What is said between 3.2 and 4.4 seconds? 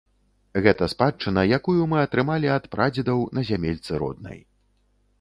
на зямельцы роднай.